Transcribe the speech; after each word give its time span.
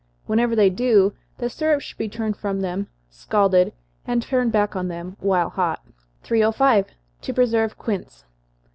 Whenever 0.25 0.55
they 0.55 0.71
do, 0.71 1.13
the 1.37 1.47
syrup 1.47 1.79
should 1.79 1.99
be 1.99 2.09
turned 2.09 2.35
from 2.35 2.61
them, 2.61 2.87
scalded, 3.11 3.71
and 4.03 4.23
turned 4.23 4.51
back 4.51 4.75
on 4.75 4.87
them 4.87 5.15
while 5.19 5.51
hot. 5.51 5.85
305. 6.23 6.87
_To 7.21 7.35
Preserve 7.35 7.77
Quinces. 7.77 8.25